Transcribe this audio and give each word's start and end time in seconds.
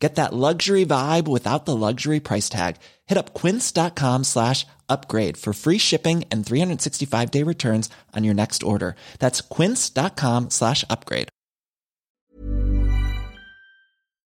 Get 0.00 0.14
that 0.14 0.32
luxury 0.32 0.86
vibe 0.86 1.28
without 1.28 1.66
the 1.66 1.76
luxury 1.76 2.20
price 2.20 2.48
tag. 2.48 2.76
Hit 3.06 3.18
up 3.18 3.34
quince.com 3.34 4.24
slash 4.24 4.66
upgrade 4.88 5.36
for 5.36 5.52
free 5.52 5.78
shipping 5.78 6.24
and 6.32 6.44
365 6.44 7.30
day 7.30 7.44
returns 7.44 7.90
on 8.16 8.24
your 8.24 8.34
next 8.34 8.62
order. 8.62 8.96
That's 9.18 9.42
quince.com 9.42 10.50
slash 10.50 10.84
upgrade. 10.88 11.28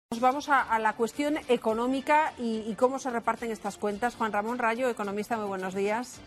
Nos 0.10 0.22
vamos 0.22 0.48
a, 0.48 0.62
a 0.62 0.80
la 0.80 0.94
cuestión 0.94 1.38
económica 1.50 2.32
y, 2.40 2.64
y 2.66 2.76
cómo 2.76 2.98
se 2.98 3.10
reparten 3.10 3.52
estas 3.52 3.76
cuentas. 3.76 4.16
Juan 4.16 4.32
Ramón 4.32 4.58
Rayo, 4.58 4.90
economista, 4.90 5.36
muy 5.36 5.48
buenos 5.48 5.76
días. 5.76 6.20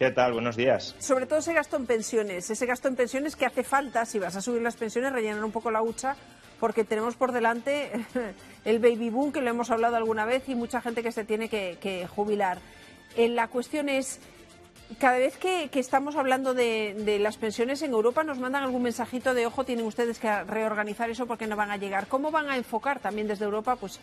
¿Qué 0.00 0.10
tal? 0.10 0.32
Buenos 0.32 0.56
días. 0.56 0.96
Sobre 0.98 1.26
todo 1.26 1.38
ese 1.38 1.52
gasto 1.52 1.76
en 1.76 1.86
pensiones, 1.86 2.50
ese 2.50 2.66
gasto 2.66 2.88
en 2.88 2.96
pensiones 2.96 3.36
que 3.36 3.46
hace 3.46 3.62
falta, 3.62 4.04
si 4.04 4.18
vas 4.18 4.34
a 4.34 4.40
subir 4.40 4.62
las 4.62 4.74
pensiones, 4.74 5.12
rellenar 5.12 5.44
un 5.44 5.52
poco 5.52 5.70
la 5.70 5.80
hucha, 5.80 6.16
porque 6.64 6.84
tenemos 6.84 7.14
por 7.14 7.32
delante 7.32 7.90
el 8.64 8.78
baby 8.78 9.10
boom, 9.10 9.32
que 9.32 9.42
lo 9.42 9.50
hemos 9.50 9.70
hablado 9.70 9.96
alguna 9.96 10.24
vez, 10.24 10.48
y 10.48 10.54
mucha 10.54 10.80
gente 10.80 11.02
que 11.02 11.12
se 11.12 11.22
tiene 11.22 11.50
que, 11.50 12.08
jubilar. 12.08 12.56
Eh, 13.18 13.28
la 13.28 13.48
cuestión 13.48 13.90
es, 13.90 14.18
cada 14.98 15.18
vez 15.18 15.36
que, 15.36 15.68
que 15.70 15.78
estamos 15.78 16.16
hablando 16.16 16.54
de, 16.54 16.94
de, 17.00 17.18
las 17.18 17.36
pensiones 17.36 17.82
en 17.82 17.90
Europa, 17.90 18.24
nos 18.24 18.38
mandan 18.38 18.62
algún 18.62 18.82
mensajito 18.82 19.34
de, 19.34 19.44
ojo, 19.44 19.64
tienen 19.64 19.84
ustedes 19.84 20.18
que 20.18 20.44
reorganizar 20.44 21.10
eso 21.10 21.26
porque 21.26 21.46
no 21.46 21.54
van 21.54 21.70
a 21.70 21.76
llegar. 21.76 22.06
¿Cómo 22.06 22.30
van 22.30 22.48
a 22.48 22.56
enfocar 22.56 22.98
también 22.98 23.28
desde 23.28 23.44
Europa 23.44 23.76
pues, 23.76 24.00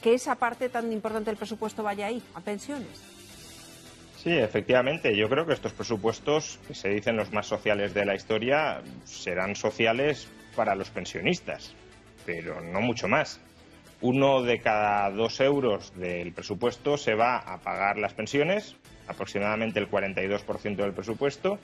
que 0.00 0.14
esa 0.14 0.36
parte 0.36 0.70
tan 0.70 0.90
importante 0.90 1.26
del 1.26 1.36
presupuesto 1.36 1.82
vaya 1.82 2.06
ahí, 2.06 2.22
a 2.32 2.40
pensiones? 2.40 2.98
Sí, 4.22 4.32
efectivamente. 4.32 5.14
Yo 5.14 5.28
creo 5.28 5.44
que 5.44 5.52
estos 5.52 5.74
presupuestos, 5.74 6.58
que 6.66 6.72
se 6.72 6.88
dicen 6.88 7.14
los 7.14 7.30
más 7.30 7.46
sociales 7.46 7.92
de 7.92 8.06
la 8.06 8.14
historia, 8.14 8.80
serán 9.04 9.54
sociales 9.54 10.30
para 10.54 10.74
los 10.74 10.90
pensionistas, 10.90 11.74
pero 12.24 12.60
no 12.60 12.80
mucho 12.80 13.08
más. 13.08 13.40
Uno 14.00 14.42
de 14.42 14.60
cada 14.60 15.10
dos 15.10 15.40
euros 15.40 15.92
del 15.96 16.32
presupuesto 16.32 16.96
se 16.96 17.14
va 17.14 17.38
a 17.38 17.58
pagar 17.58 17.98
las 17.98 18.14
pensiones, 18.14 18.76
aproximadamente 19.06 19.80
el 19.80 19.90
42% 19.90 20.76
del 20.76 20.92
presupuesto, 20.92 21.58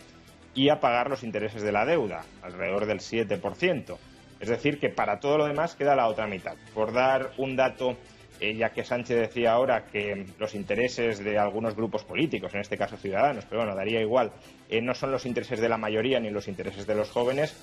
y 0.55 0.69
a 0.69 0.81
pagar 0.81 1.11
los 1.11 1.23
intereses 1.23 1.63
de 1.63 1.73
la 1.73 1.85
deuda, 1.85 2.25
alrededor 2.43 2.87
del 2.87 2.99
7%. 2.99 3.97
Es 4.41 4.49
decir, 4.49 4.79
que 4.79 4.89
para 4.89 5.21
todo 5.21 5.39
lo 5.39 5.47
demás 5.47 5.75
queda 5.75 5.95
la 5.95 6.09
otra 6.09 6.27
mitad. 6.27 6.57
Por 6.75 6.93
dar 6.93 7.33
un 7.37 7.57
dato 7.57 7.97
eh, 8.41 8.57
ya 8.57 8.71
que 8.71 8.85
Sánchez 8.85 9.19
decía 9.19 9.53
ahora 9.53 9.85
que 9.85 10.25
los 10.39 10.55
intereses 10.55 11.23
de 11.23 11.39
algunos 11.39 11.77
grupos 11.77 12.05
políticos, 12.05 12.55
en 12.55 12.61
este 12.61 12.79
caso 12.79 12.97
ciudadanos, 12.97 13.45
pero 13.45 13.61
bueno, 13.61 13.77
daría 13.77 14.01
igual, 14.01 14.33
eh, 14.71 14.81
no 14.81 14.95
son 14.95 15.13
los 15.13 15.27
intereses 15.27 15.61
de 15.61 15.69
la 15.69 15.77
mayoría 15.77 16.21
ni 16.21 16.31
los 16.31 16.49
intereses 16.49 16.87
de 16.87 16.95
los 16.95 17.11
jóvenes, 17.11 17.55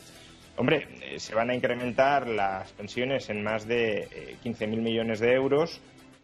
hombre, 0.58 0.88
eh, 1.02 1.20
se 1.20 1.34
van 1.34 1.50
a 1.50 1.56
incrementar 1.56 2.28
las 2.28 2.72
pensiones 2.74 3.30
en 3.30 3.44
más 3.44 3.68
de 3.68 4.38
15.000 4.44 4.82
millones 4.82 5.20
de 5.20 5.34
euros 5.34 5.80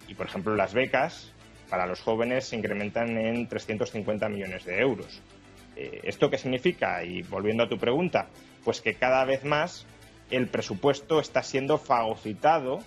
y, 0.07 0.15
por 0.15 0.27
ejemplo, 0.27 0.55
las 0.55 0.73
becas 0.73 1.31
para 1.69 1.87
los 1.87 2.01
jóvenes 2.01 2.45
se 2.45 2.57
incrementan 2.57 3.17
en 3.17 3.47
350 3.47 4.29
millones 4.29 4.65
de 4.65 4.79
euros. 4.79 5.21
¿Esto 5.75 6.29
qué 6.29 6.37
significa? 6.37 7.03
Y 7.03 7.23
volviendo 7.23 7.63
a 7.63 7.69
tu 7.69 7.79
pregunta, 7.79 8.27
pues 8.63 8.79
que 8.79 8.93
cada 8.93 9.25
vez 9.25 9.43
más 9.43 9.87
el 10.29 10.47
presupuesto 10.47 11.19
está 11.19 11.41
siendo 11.41 11.79
fagocitado 11.79 12.77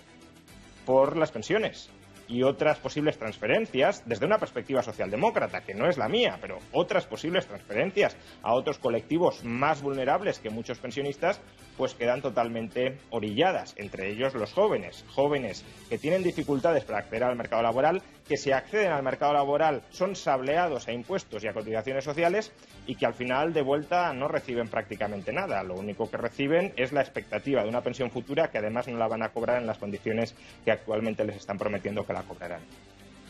por 0.85 1.17
las 1.17 1.31
pensiones 1.31 1.89
y 2.27 2.43
otras 2.43 2.77
posibles 2.79 3.17
transferencias 3.17 4.03
desde 4.05 4.25
una 4.25 4.37
perspectiva 4.37 4.83
socialdemócrata, 4.83 5.61
que 5.61 5.73
no 5.73 5.87
es 5.89 5.97
la 5.97 6.09
mía, 6.09 6.37
pero 6.41 6.59
otras 6.71 7.05
posibles 7.05 7.47
transferencias 7.47 8.15
a 8.41 8.53
otros 8.53 8.77
colectivos 8.77 9.43
más 9.43 9.81
vulnerables 9.81 10.39
que 10.39 10.49
muchos 10.49 10.79
pensionistas, 10.79 11.39
pues 11.77 11.93
quedan 11.93 12.21
totalmente 12.21 12.97
orilladas, 13.09 13.73
entre 13.77 14.09
ellos 14.09 14.33
los 14.33 14.53
jóvenes, 14.53 15.05
jóvenes 15.09 15.63
que 15.89 15.97
tienen 15.97 16.23
dificultades 16.23 16.83
para 16.83 16.99
acceder 16.99 17.23
al 17.23 17.35
mercado 17.35 17.61
laboral, 17.61 18.01
que 18.27 18.37
si 18.37 18.51
acceden 18.51 18.91
al 18.91 19.03
mercado 19.03 19.33
laboral 19.33 19.83
son 19.89 20.15
sableados 20.15 20.87
a 20.87 20.91
impuestos 20.91 21.43
y 21.43 21.47
a 21.47 21.53
cotizaciones 21.53 22.03
sociales 22.03 22.51
y 22.85 22.95
que 22.95 23.05
al 23.05 23.13
final 23.13 23.53
de 23.53 23.61
vuelta 23.61 24.13
no 24.13 24.27
reciben 24.27 24.67
prácticamente 24.67 25.31
nada. 25.33 25.63
Lo 25.63 25.75
único 25.75 26.09
que 26.09 26.17
reciben 26.17 26.73
es 26.75 26.91
la 26.91 27.01
expectativa 27.01 27.63
de 27.63 27.69
una 27.69 27.81
pensión 27.81 28.11
futura 28.11 28.49
que 28.49 28.57
además 28.57 28.87
no 28.87 28.97
la 28.97 29.07
van 29.07 29.23
a 29.23 29.29
cobrar 29.29 29.61
en 29.61 29.67
las 29.67 29.77
condiciones 29.77 30.35
que 30.63 30.71
actualmente 30.71 31.25
les 31.25 31.37
están 31.37 31.57
prometiendo 31.57 32.05
que 32.05 32.13
la 32.13 32.23
cobrarán. 32.23 32.61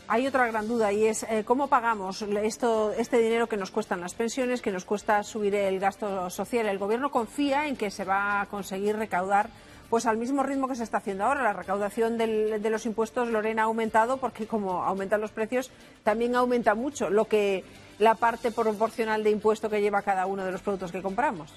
Hay 0.09 0.25
otra 0.25 0.47
gran 0.47 0.69
duda 0.69 0.93
y 0.93 1.05
es 1.05 1.23
eh, 1.23 1.43
cómo 1.45 1.67
pagamos 1.67 2.21
esto, 2.21 2.93
este 2.93 3.17
dinero 3.17 3.47
que 3.47 3.57
nos 3.57 3.71
cuestan 3.71 3.99
las 3.99 4.15
pensiones, 4.15 4.61
que 4.61 4.71
nos 4.71 4.85
cuesta 4.85 5.21
subir 5.21 5.53
el 5.53 5.79
gasto 5.79 6.29
social. 6.29 6.65
El 6.67 6.77
Gobierno 6.77 7.11
confía 7.11 7.67
en 7.67 7.75
que 7.75 7.91
se 7.91 8.05
va 8.05 8.39
a 8.39 8.45
conseguir 8.45 8.95
recaudar 8.95 9.49
pues 9.89 10.05
al 10.05 10.17
mismo 10.17 10.43
ritmo 10.43 10.67
que 10.67 10.75
se 10.75 10.83
está 10.83 10.97
haciendo 10.97 11.25
ahora. 11.25 11.43
La 11.43 11.53
recaudación 11.53 12.17
del, 12.17 12.61
de 12.61 12.69
los 12.69 12.85
impuestos, 12.85 13.29
Lorena, 13.29 13.63
ha 13.63 13.65
aumentado 13.65 14.17
porque 14.17 14.47
como 14.47 14.83
aumentan 14.83 15.21
los 15.21 15.31
precios, 15.31 15.71
también 16.03 16.35
aumenta 16.35 16.75
mucho 16.75 17.09
lo 17.09 17.25
que 17.25 17.63
la 17.99 18.15
parte 18.15 18.51
proporcional 18.51 19.23
de 19.23 19.31
impuesto 19.31 19.69
que 19.69 19.81
lleva 19.81 20.01
cada 20.01 20.25
uno 20.25 20.45
de 20.45 20.51
los 20.51 20.61
productos 20.61 20.91
que 20.91 21.01
compramos. 21.01 21.53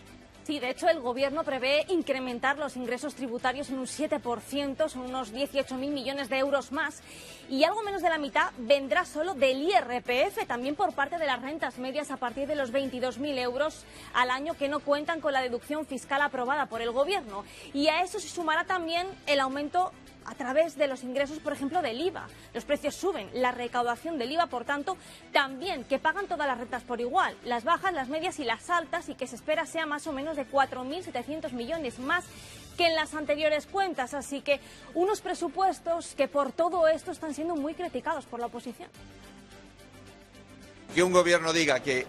Sí, 0.50 0.58
de 0.58 0.70
hecho, 0.70 0.88
el 0.88 0.98
Gobierno 0.98 1.44
prevé 1.44 1.84
incrementar 1.90 2.58
los 2.58 2.76
ingresos 2.76 3.14
tributarios 3.14 3.70
en 3.70 3.78
un 3.78 3.86
7%, 3.86 4.88
son 4.88 5.02
unos 5.02 5.32
18.000 5.32 5.76
millones 5.76 6.28
de 6.28 6.38
euros 6.38 6.72
más, 6.72 7.04
y 7.48 7.62
algo 7.62 7.84
menos 7.84 8.02
de 8.02 8.08
la 8.08 8.18
mitad 8.18 8.50
vendrá 8.58 9.04
solo 9.04 9.34
del 9.34 9.62
IRPF, 9.62 10.48
también 10.48 10.74
por 10.74 10.92
parte 10.92 11.18
de 11.18 11.26
las 11.26 11.40
rentas 11.40 11.78
medias 11.78 12.10
a 12.10 12.16
partir 12.16 12.48
de 12.48 12.56
los 12.56 12.72
22.000 12.72 13.38
euros 13.38 13.84
al 14.12 14.28
año 14.28 14.54
que 14.54 14.68
no 14.68 14.80
cuentan 14.80 15.20
con 15.20 15.32
la 15.32 15.40
deducción 15.40 15.86
fiscal 15.86 16.20
aprobada 16.20 16.66
por 16.66 16.82
el 16.82 16.90
Gobierno. 16.90 17.44
Y 17.72 17.86
a 17.86 18.02
eso 18.02 18.18
se 18.18 18.28
sumará 18.28 18.64
también 18.64 19.06
el 19.28 19.38
aumento 19.38 19.92
a 20.26 20.34
través 20.34 20.76
de 20.76 20.86
los 20.86 21.02
ingresos, 21.02 21.38
por 21.38 21.52
ejemplo, 21.52 21.82
del 21.82 22.00
IVA. 22.00 22.26
Los 22.54 22.64
precios 22.64 22.94
suben, 22.94 23.28
la 23.34 23.52
recaudación 23.52 24.18
del 24.18 24.32
IVA, 24.32 24.46
por 24.46 24.64
tanto, 24.64 24.96
también 25.32 25.84
que 25.84 25.98
pagan 25.98 26.26
todas 26.26 26.46
las 26.46 26.58
rentas 26.58 26.82
por 26.82 27.00
igual, 27.00 27.36
las 27.44 27.64
bajas, 27.64 27.92
las 27.92 28.08
medias 28.08 28.38
y 28.38 28.44
las 28.44 28.70
altas, 28.70 29.08
y 29.08 29.14
que 29.14 29.26
se 29.26 29.36
espera 29.36 29.66
sea 29.66 29.86
más 29.86 30.06
o 30.06 30.12
menos 30.12 30.36
de 30.36 30.46
4.700 30.46 31.52
millones 31.52 31.98
más 31.98 32.24
que 32.76 32.86
en 32.86 32.94
las 32.94 33.14
anteriores 33.14 33.66
cuentas. 33.66 34.14
Así 34.14 34.40
que 34.40 34.60
unos 34.94 35.20
presupuestos 35.20 36.14
que 36.14 36.28
por 36.28 36.52
todo 36.52 36.88
esto 36.88 37.10
están 37.10 37.34
siendo 37.34 37.56
muy 37.56 37.74
criticados 37.74 38.24
por 38.26 38.40
la 38.40 38.46
oposición. 38.46 38.88
Que 40.94 41.02
un 41.02 41.12
gobierno 41.12 41.52
diga 41.52 41.80
que 41.80 42.06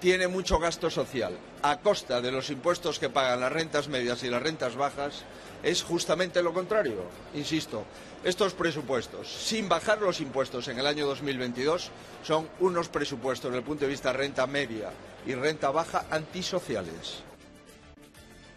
tiene 0.00 0.28
mucho 0.28 0.58
gasto 0.58 0.90
social 0.90 1.36
a 1.62 1.78
costa 1.78 2.20
de 2.20 2.32
los 2.32 2.50
impuestos 2.50 2.98
que 2.98 3.10
pagan 3.10 3.40
las 3.40 3.52
rentas 3.52 3.88
medias 3.88 4.22
y 4.22 4.30
las 4.30 4.42
rentas 4.42 4.76
bajas 4.76 5.24
es 5.62 5.82
justamente 5.82 6.42
lo 6.42 6.52
contrario. 6.52 7.02
Insisto, 7.34 7.84
estos 8.24 8.54
presupuestos, 8.54 9.28
sin 9.28 9.68
bajar 9.68 10.00
los 10.00 10.20
impuestos 10.20 10.68
en 10.68 10.78
el 10.78 10.86
año 10.86 11.06
2022, 11.06 11.90
son 12.22 12.48
unos 12.60 12.88
presupuestos 12.88 13.50
desde 13.50 13.58
el 13.58 13.64
punto 13.64 13.84
de 13.84 13.90
vista 13.90 14.12
renta 14.12 14.46
media 14.46 14.90
y 15.26 15.34
renta 15.34 15.70
baja 15.70 16.06
antisociales. 16.10 17.22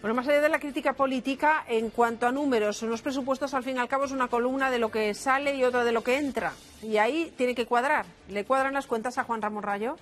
Bueno, 0.01 0.15
más 0.15 0.27
allá 0.29 0.39
de 0.39 0.47
la 0.47 0.59
crítica 0.59 0.93
política, 0.93 1.65
en 1.67 1.89
cuanto 1.89 2.25
a 2.25 2.31
números, 2.31 2.81
los 2.83 3.01
presupuestos 3.01 3.53
al 3.53 3.63
fin 3.63 3.75
y 3.75 3.79
al 3.79 3.89
cabo 3.89 4.05
es 4.05 4.11
una 4.11 4.29
columna 4.29 4.71
de 4.71 4.79
lo 4.79 4.89
que 4.89 5.13
sale 5.13 5.55
y 5.55 5.63
otra 5.65 5.83
de 5.83 5.91
lo 5.91 6.03
que 6.03 6.17
entra. 6.17 6.53
Y 6.81 6.97
ahí 6.97 7.33
tiene 7.35 7.53
que 7.53 7.65
cuadrar. 7.65 8.05
¿Le 8.29 8.45
cuadran 8.45 8.73
las 8.73 8.87
cuentas 8.87 9.17
a 9.17 9.25
Juan 9.25 9.41
Ramón 9.41 9.63
Rayo? 9.63 9.97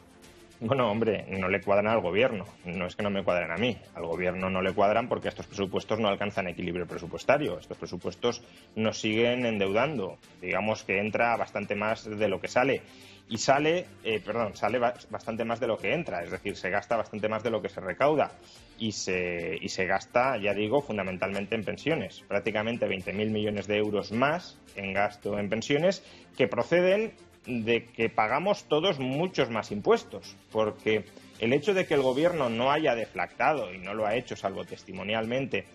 Bueno, 0.59 0.89
hombre, 0.89 1.23
no 1.29 1.49
le 1.49 1.61
cuadran 1.61 1.87
al 1.87 2.01
gobierno. 2.01 2.45
No 2.65 2.87
es 2.87 2.95
que 2.95 3.03
no 3.03 3.11
me 3.11 3.23
cuadren 3.23 3.51
a 3.51 3.57
mí. 3.57 3.77
Al 3.93 4.07
gobierno 4.07 4.49
no 4.49 4.63
le 4.63 4.73
cuadran 4.73 5.07
porque 5.07 5.27
estos 5.27 5.45
presupuestos 5.45 5.99
no 5.99 6.07
alcanzan 6.07 6.47
equilibrio 6.47 6.87
presupuestario. 6.87 7.59
Estos 7.59 7.77
presupuestos 7.77 8.41
nos 8.75 8.99
siguen 8.99 9.45
endeudando. 9.45 10.17
Digamos 10.41 10.83
que 10.83 10.99
entra 10.99 11.37
bastante 11.37 11.75
más 11.75 12.05
de 12.05 12.27
lo 12.27 12.41
que 12.41 12.47
sale. 12.47 12.81
Y 13.29 13.37
sale, 13.37 13.85
eh, 14.03 14.19
perdón, 14.19 14.55
sale 14.55 14.79
bastante 14.79 15.45
más 15.45 15.59
de 15.59 15.67
lo 15.67 15.77
que 15.77 15.93
entra. 15.93 16.23
Es 16.23 16.31
decir, 16.31 16.55
se 16.55 16.71
gasta 16.71 16.97
bastante 16.97 17.29
más 17.29 17.43
de 17.43 17.51
lo 17.51 17.61
que 17.61 17.69
se 17.69 17.79
recauda. 17.79 18.31
Y 18.79 18.93
se, 18.93 19.57
y 19.61 19.69
se 19.69 19.85
gasta, 19.85 20.37
ya 20.37 20.55
digo, 20.55 20.81
fundamentalmente 20.81 21.53
en 21.53 21.63
pensiones. 21.63 22.23
Prácticamente 22.27 22.87
20.000 22.87 23.29
millones 23.29 23.67
de 23.67 23.77
euros 23.77 24.11
más 24.11 24.57
en 24.75 24.93
gasto 24.93 25.37
en 25.37 25.49
pensiones 25.49 26.03
que 26.35 26.47
proceden 26.47 27.13
de 27.47 27.85
que 27.85 28.09
pagamos 28.09 28.65
todos 28.65 28.99
muchos 28.99 29.49
más 29.49 29.71
impuestos, 29.71 30.35
porque 30.51 31.05
el 31.39 31.53
hecho 31.53 31.73
de 31.73 31.85
que 31.85 31.93
el 31.93 32.01
gobierno 32.01 32.49
no 32.49 32.71
haya 32.71 32.93
deflactado, 32.93 33.73
y 33.73 33.77
no 33.77 33.93
lo 33.93 34.05
ha 34.05 34.15
hecho 34.15 34.35
salvo 34.35 34.65
testimonialmente, 34.65 35.65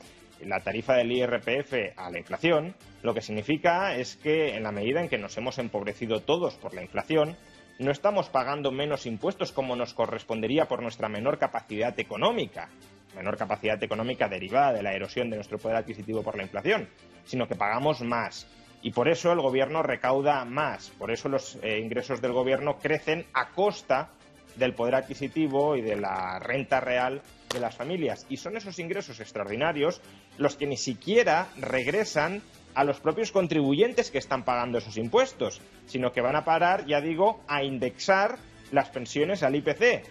la 0.44 0.60
tarifa 0.60 0.94
del 0.94 1.12
IRPF 1.12 1.96
a 1.96 2.10
la 2.10 2.18
inflación, 2.18 2.74
lo 3.02 3.14
que 3.14 3.22
significa 3.22 3.96
es 3.96 4.16
que 4.16 4.56
en 4.56 4.64
la 4.64 4.72
medida 4.72 5.00
en 5.00 5.08
que 5.08 5.18
nos 5.18 5.36
hemos 5.38 5.58
empobrecido 5.58 6.20
todos 6.20 6.54
por 6.54 6.74
la 6.74 6.82
inflación, 6.82 7.36
no 7.78 7.90
estamos 7.90 8.28
pagando 8.28 8.70
menos 8.70 9.06
impuestos 9.06 9.52
como 9.52 9.76
nos 9.76 9.94
correspondería 9.94 10.66
por 10.66 10.82
nuestra 10.82 11.08
menor 11.08 11.38
capacidad 11.38 11.98
económica, 11.98 12.68
menor 13.16 13.36
capacidad 13.36 13.82
económica 13.82 14.28
derivada 14.28 14.72
de 14.72 14.82
la 14.82 14.94
erosión 14.94 15.30
de 15.30 15.36
nuestro 15.36 15.58
poder 15.58 15.78
adquisitivo 15.78 16.22
por 16.22 16.36
la 16.36 16.42
inflación, 16.42 16.88
sino 17.24 17.46
que 17.46 17.56
pagamos 17.56 18.02
más. 18.02 18.46
Y 18.82 18.90
por 18.90 19.08
eso 19.08 19.32
el 19.32 19.40
gobierno 19.40 19.82
recauda 19.82 20.44
más, 20.44 20.90
por 20.98 21.12
eso 21.12 21.28
los 21.28 21.56
eh, 21.62 21.78
ingresos 21.78 22.20
del 22.20 22.32
gobierno 22.32 22.78
crecen 22.78 23.24
a 23.32 23.50
costa 23.50 24.10
del 24.56 24.74
poder 24.74 24.96
adquisitivo 24.96 25.76
y 25.76 25.80
de 25.80 25.96
la 25.96 26.38
renta 26.40 26.80
real 26.80 27.22
de 27.52 27.60
las 27.60 27.76
familias. 27.76 28.26
Y 28.28 28.36
son 28.36 28.56
esos 28.56 28.78
ingresos 28.78 29.20
extraordinarios 29.20 30.00
los 30.36 30.56
que 30.56 30.66
ni 30.66 30.76
siquiera 30.76 31.48
regresan 31.56 32.42
a 32.74 32.84
los 32.84 33.00
propios 33.00 33.32
contribuyentes 33.32 34.10
que 34.10 34.18
están 34.18 34.44
pagando 34.44 34.78
esos 34.78 34.96
impuestos, 34.96 35.60
sino 35.86 36.12
que 36.12 36.20
van 36.20 36.36
a 36.36 36.44
parar, 36.44 36.86
ya 36.86 37.00
digo, 37.00 37.40
a 37.46 37.62
indexar 37.62 38.38
las 38.72 38.88
pensiones 38.88 39.42
al 39.42 39.54
IPC, 39.54 40.04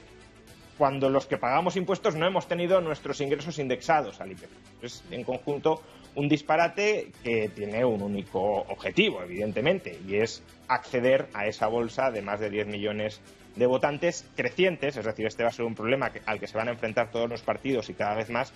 cuando 0.77 1.09
los 1.09 1.25
que 1.25 1.38
pagamos 1.38 1.75
impuestos 1.75 2.15
no 2.15 2.27
hemos 2.27 2.47
tenido 2.47 2.79
nuestros 2.81 3.19
ingresos 3.21 3.59
indexados 3.59 4.21
al 4.21 4.31
IPC. 4.31 4.50
Es, 4.81 5.03
en 5.12 5.23
conjunto, 5.23 5.81
un 6.15 6.27
disparate 6.27 7.11
que 7.23 7.49
tiene 7.49 7.85
un 7.85 8.01
único 8.01 8.41
objetivo, 8.41 9.21
evidentemente, 9.23 9.99
y 10.07 10.15
es 10.15 10.43
acceder 10.67 11.27
a 11.33 11.47
esa 11.47 11.67
bolsa 11.67 12.11
de 12.11 12.21
más 12.21 12.39
de 12.39 12.49
10 12.49 12.67
millones 12.67 13.21
de 13.55 13.65
votantes 13.65 14.25
crecientes, 14.35 14.95
es 14.97 15.05
decir, 15.05 15.25
este 15.25 15.43
va 15.43 15.49
a 15.49 15.53
ser 15.53 15.65
un 15.65 15.75
problema 15.75 16.11
al 16.25 16.39
que 16.39 16.47
se 16.47 16.57
van 16.57 16.69
a 16.69 16.71
enfrentar 16.71 17.11
todos 17.11 17.29
los 17.29 17.41
partidos 17.41 17.89
y 17.89 17.93
cada 17.93 18.15
vez 18.15 18.29
más, 18.29 18.53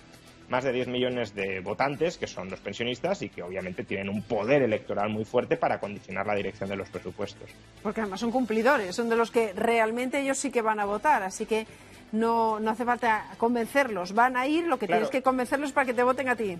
más 0.48 0.64
de 0.64 0.72
10 0.72 0.88
millones 0.88 1.34
de 1.34 1.60
votantes, 1.60 2.16
que 2.16 2.26
son 2.26 2.48
los 2.48 2.60
pensionistas 2.60 3.20
y 3.22 3.28
que 3.28 3.42
obviamente 3.42 3.84
tienen 3.84 4.08
un 4.08 4.22
poder 4.22 4.62
electoral 4.62 5.10
muy 5.10 5.24
fuerte 5.24 5.56
para 5.56 5.78
condicionar 5.80 6.26
la 6.26 6.34
dirección 6.34 6.68
de 6.68 6.76
los 6.76 6.88
presupuestos. 6.88 7.50
Porque 7.82 8.00
además 8.00 8.20
son 8.20 8.30
cumplidores, 8.30 8.94
son 8.94 9.08
de 9.08 9.16
los 9.16 9.30
que 9.30 9.52
realmente 9.52 10.20
ellos 10.20 10.38
sí 10.38 10.50
que 10.50 10.62
van 10.62 10.80
a 10.80 10.86
votar, 10.86 11.22
así 11.22 11.44
que 11.44 11.66
no, 12.12 12.60
no 12.60 12.70
hace 12.70 12.84
falta 12.84 13.26
convencerlos, 13.36 14.14
van 14.14 14.36
a 14.36 14.46
ir, 14.46 14.66
lo 14.66 14.78
que 14.78 14.86
tienes 14.86 15.10
que 15.10 15.22
convencerlos 15.22 15.72
para 15.72 15.86
que 15.86 15.94
te 15.94 16.02
voten 16.02 16.28
a 16.28 16.36
ti. 16.36 16.58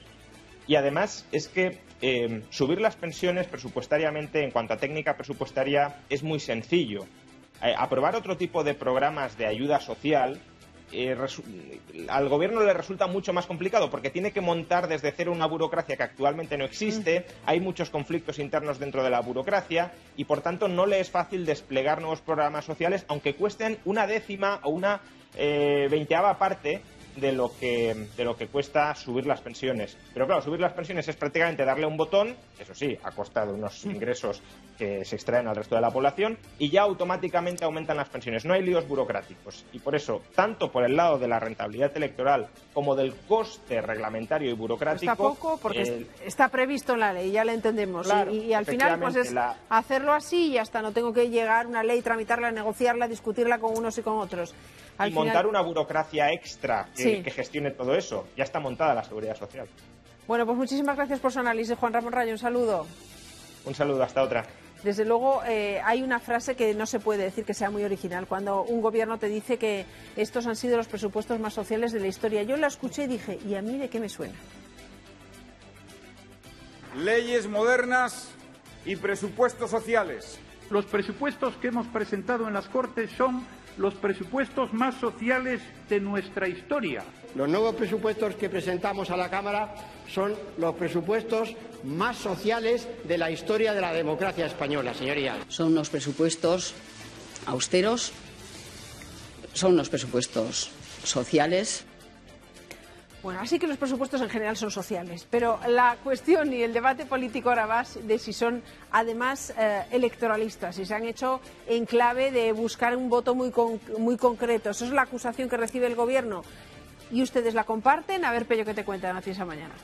Y 0.66 0.76
además 0.76 1.26
es 1.32 1.48
que 1.48 1.78
eh, 2.02 2.42
subir 2.50 2.80
las 2.80 2.96
pensiones 2.96 3.46
presupuestariamente 3.46 4.42
en 4.42 4.50
cuanto 4.50 4.74
a 4.74 4.78
técnica 4.78 5.16
presupuestaria 5.16 5.96
es 6.08 6.22
muy 6.22 6.40
sencillo. 6.40 7.06
Eh, 7.62 7.74
aprobar 7.76 8.16
otro 8.16 8.36
tipo 8.36 8.64
de 8.64 8.74
programas 8.74 9.38
de 9.38 9.46
ayuda 9.46 9.80
social 9.80 10.40
eh, 10.92 11.16
al 12.08 12.28
gobierno 12.28 12.62
le 12.62 12.72
resulta 12.72 13.08
mucho 13.08 13.32
más 13.32 13.46
complicado 13.46 13.90
porque 13.90 14.10
tiene 14.10 14.30
que 14.30 14.40
montar 14.40 14.86
desde 14.86 15.10
cero 15.10 15.32
una 15.32 15.46
burocracia 15.46 15.96
que 15.96 16.02
actualmente 16.04 16.56
no 16.56 16.64
existe, 16.64 17.26
hay 17.44 17.60
muchos 17.60 17.90
conflictos 17.90 18.38
internos 18.38 18.78
dentro 18.78 19.02
de 19.02 19.10
la 19.10 19.20
burocracia 19.20 19.92
y 20.16 20.26
por 20.26 20.42
tanto 20.42 20.68
no 20.68 20.86
le 20.86 21.00
es 21.00 21.10
fácil 21.10 21.44
desplegar 21.44 22.00
nuevos 22.00 22.20
programas 22.20 22.64
sociales 22.64 23.04
aunque 23.08 23.34
cuesten 23.34 23.78
una 23.84 24.06
décima 24.06 24.60
o 24.62 24.70
una 24.70 25.00
eh, 25.34 25.88
veinteava 25.90 26.38
parte 26.38 26.82
de 27.16 27.32
lo 27.32 27.52
que 27.58 28.08
de 28.16 28.24
lo 28.24 28.36
que 28.36 28.48
cuesta 28.48 28.94
subir 28.94 29.26
las 29.26 29.40
pensiones. 29.40 29.96
Pero 30.12 30.26
claro, 30.26 30.42
subir 30.42 30.60
las 30.60 30.72
pensiones 30.72 31.08
es 31.08 31.16
prácticamente 31.16 31.64
darle 31.64 31.86
un 31.86 31.96
botón, 31.96 32.36
eso 32.58 32.74
sí, 32.74 32.96
a 33.02 33.10
costa 33.10 33.44
de 33.46 33.52
unos 33.52 33.84
ingresos 33.84 34.42
que 34.76 35.04
se 35.04 35.16
extraen 35.16 35.48
al 35.48 35.56
resto 35.56 35.74
de 35.74 35.80
la 35.80 35.90
población 35.90 36.38
y 36.58 36.70
ya 36.70 36.82
automáticamente 36.82 37.64
aumentan 37.64 37.96
las 37.96 38.08
pensiones. 38.08 38.44
No 38.44 38.54
hay 38.54 38.62
líos 38.62 38.86
burocráticos 38.86 39.64
y 39.72 39.78
por 39.78 39.94
eso, 39.94 40.22
tanto 40.34 40.70
por 40.70 40.84
el 40.84 40.96
lado 40.96 41.18
de 41.18 41.28
la 41.28 41.40
rentabilidad 41.40 41.96
electoral 41.96 42.48
como 42.74 42.94
del 42.94 43.14
coste 43.26 43.80
reglamentario 43.80 44.50
y 44.50 44.54
burocrático. 44.54 45.12
Está 45.12 45.16
poco 45.16 45.58
porque 45.60 46.06
está 46.24 46.48
previsto 46.48 46.94
en 46.94 47.00
la 47.00 47.12
ley, 47.12 47.30
ya 47.30 47.44
lo 47.44 47.52
entendemos. 47.52 48.06
y, 48.30 48.52
al 48.52 48.66
final, 48.66 49.00
pues 49.00 49.16
es 49.16 49.34
hacerlo 49.68 50.12
así 50.12 50.48
y 50.48 50.58
hasta 50.58 50.82
no 50.82 50.92
tengo 50.92 51.12
que 51.12 51.30
llegar 51.30 51.66
una 51.66 51.82
ley, 51.82 52.02
tramitarla, 52.02 52.50
negociarla, 52.50 53.08
discutirla 53.08 53.58
con 53.58 53.76
unos 53.76 53.96
y 53.98 54.02
con 54.02 54.18
otros 54.18 54.54
y 55.04 55.10
montar 55.10 55.46
una 55.46 55.60
burocracia 55.60 56.32
extra 56.32 56.88
que, 56.96 57.22
gestione 57.30 57.70
todo 57.72 57.94
eso. 57.94 58.28
Ya 58.36 58.44
está 58.44 58.60
montada 58.60 58.94
la 58.94 59.04
seguridad 59.04 59.36
social. 59.36 59.68
Bueno, 60.26 60.46
pues 60.46 60.56
muchísimas 60.56 60.96
gracias 60.96 61.20
por 61.20 61.32
su 61.32 61.40
análisis, 61.40 61.76
Juan 61.76 61.92
Ramón 61.92 62.12
Rayo. 62.12 62.32
Un 62.32 62.38
saludo. 62.38 62.86
Un 63.64 63.74
saludo, 63.74 64.02
hasta 64.02 64.22
otra. 64.22 64.44
Desde 64.82 65.04
luego, 65.04 65.42
eh, 65.44 65.80
hay 65.84 66.02
una 66.02 66.20
frase 66.20 66.54
que 66.54 66.74
no 66.74 66.86
se 66.86 67.00
puede 67.00 67.24
decir 67.24 67.44
que 67.44 67.54
sea 67.54 67.70
muy 67.70 67.84
original. 67.84 68.26
Cuando 68.26 68.62
un 68.62 68.80
gobierno 68.80 69.18
te 69.18 69.28
dice 69.28 69.58
que 69.58 69.84
estos 70.16 70.46
han 70.46 70.56
sido 70.56 70.76
los 70.76 70.86
presupuestos 70.86 71.40
más 71.40 71.54
sociales 71.54 71.92
de 71.92 72.00
la 72.00 72.06
historia. 72.06 72.42
Yo 72.42 72.56
la 72.56 72.66
escuché 72.66 73.04
y 73.04 73.06
dije, 73.08 73.38
¿y 73.46 73.54
a 73.54 73.62
mí 73.62 73.78
de 73.78 73.88
qué 73.88 74.00
me 74.00 74.08
suena? 74.08 74.34
Leyes 76.96 77.48
modernas 77.48 78.30
y 78.84 78.96
presupuestos 78.96 79.70
sociales. 79.70 80.38
Los 80.70 80.84
presupuestos 80.86 81.56
que 81.56 81.68
hemos 81.68 81.86
presentado 81.88 82.46
en 82.48 82.54
las 82.54 82.68
Cortes 82.68 83.10
son 83.12 83.46
los 83.78 83.94
presupuestos 83.94 84.72
más 84.72 84.94
sociales 84.96 85.60
de 85.88 86.00
nuestra 86.00 86.48
historia. 86.48 87.04
Los 87.34 87.48
nuevos 87.48 87.74
presupuestos 87.74 88.34
que 88.36 88.48
presentamos 88.48 89.10
a 89.10 89.16
la 89.16 89.28
Cámara 89.28 89.74
son 90.12 90.34
los 90.58 90.74
presupuestos 90.76 91.54
más 91.84 92.16
sociales 92.16 92.88
de 93.04 93.18
la 93.18 93.30
historia 93.30 93.74
de 93.74 93.80
la 93.80 93.92
democracia 93.92 94.46
española, 94.46 94.94
señorías. 94.94 95.38
Son 95.48 95.68
unos 95.68 95.90
presupuestos 95.90 96.74
austeros, 97.46 98.12
son 99.52 99.74
unos 99.74 99.88
presupuestos 99.88 100.70
sociales 101.04 101.84
bueno, 103.26 103.40
así 103.40 103.58
que 103.58 103.66
los 103.66 103.76
presupuestos 103.76 104.20
en 104.20 104.30
general 104.30 104.56
son 104.56 104.70
sociales, 104.70 105.26
pero 105.28 105.58
la 105.66 105.96
cuestión 106.04 106.52
y 106.52 106.62
el 106.62 106.72
debate 106.72 107.06
político 107.06 107.48
ahora 107.48 107.66
va 107.66 107.84
de 108.04 108.20
si 108.20 108.32
son 108.32 108.62
además 108.92 109.52
eh, 109.58 109.82
electoralistas, 109.90 110.76
si 110.76 110.86
se 110.86 110.94
han 110.94 111.02
hecho 111.02 111.40
en 111.66 111.86
clave 111.86 112.30
de 112.30 112.52
buscar 112.52 112.96
un 112.96 113.10
voto 113.10 113.34
muy, 113.34 113.52
muy 113.98 114.16
concreto. 114.16 114.70
Esa 114.70 114.84
es 114.84 114.92
la 114.92 115.02
acusación 115.02 115.48
que 115.48 115.56
recibe 115.56 115.88
el 115.88 115.96
Gobierno. 115.96 116.44
¿Y 117.10 117.20
ustedes 117.20 117.54
la 117.54 117.64
comparten? 117.64 118.24
A 118.24 118.30
ver, 118.30 118.46
Pello, 118.46 118.64
¿qué 118.64 118.74
te 118.74 118.84
cuenta 118.84 119.12
Noticias 119.12 119.44
Mañana? 119.44 119.74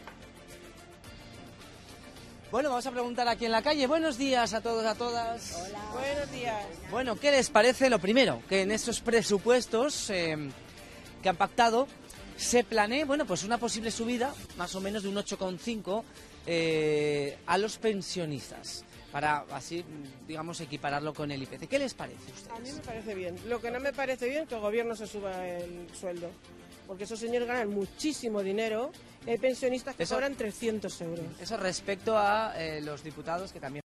Bueno, 2.52 2.68
vamos 2.68 2.86
a 2.86 2.92
preguntar 2.92 3.26
aquí 3.26 3.46
en 3.46 3.50
la 3.50 3.62
calle. 3.62 3.88
Buenos 3.88 4.18
días 4.18 4.54
a 4.54 4.60
todos, 4.60 4.86
a 4.86 4.94
todas. 4.94 5.60
Hola. 5.66 5.80
Buenos 5.92 6.30
días. 6.30 6.64
Bueno, 6.92 7.16
¿qué 7.16 7.32
les 7.32 7.50
parece 7.50 7.90
lo 7.90 7.98
primero? 7.98 8.40
Que 8.48 8.62
en 8.62 8.70
estos 8.70 9.00
presupuestos 9.00 10.10
eh, 10.10 10.36
que 11.20 11.28
han 11.28 11.36
pactado 11.36 11.88
se 12.42 12.64
planea, 12.64 13.04
bueno, 13.04 13.24
pues 13.24 13.44
una 13.44 13.56
posible 13.56 13.90
subida, 13.90 14.34
más 14.56 14.74
o 14.74 14.80
menos 14.80 15.04
de 15.04 15.08
un 15.08 15.14
8,5 15.14 16.02
eh, 16.46 17.38
a 17.46 17.56
los 17.56 17.78
pensionistas 17.78 18.84
para 19.12 19.44
así, 19.52 19.84
digamos, 20.26 20.60
equipararlo 20.60 21.14
con 21.14 21.30
el 21.30 21.42
IPC. 21.42 21.68
¿Qué 21.68 21.78
les 21.78 21.94
parece 21.94 22.30
a 22.30 22.34
ustedes? 22.34 22.50
A 22.50 22.58
mí 22.58 22.72
me 22.72 22.80
parece 22.80 23.14
bien. 23.14 23.36
Lo 23.46 23.60
que 23.60 23.70
no 23.70 23.78
me 23.78 23.92
parece 23.92 24.28
bien 24.28 24.42
es 24.42 24.48
que 24.48 24.54
el 24.54 24.60
gobierno 24.60 24.96
se 24.96 25.06
suba 25.06 25.46
el 25.46 25.86
sueldo, 25.94 26.30
porque 26.86 27.04
esos 27.04 27.20
señores 27.20 27.46
ganan 27.46 27.68
muchísimo 27.68 28.42
dinero. 28.42 28.90
Hay 29.26 29.38
pensionistas 29.38 29.94
que 29.94 30.06
cobran 30.06 30.34
300 30.34 31.00
euros. 31.02 31.26
Eso 31.40 31.56
respecto 31.58 32.16
a 32.16 32.54
eh, 32.56 32.80
los 32.80 33.04
diputados 33.04 33.52
que 33.52 33.60
también 33.60 33.81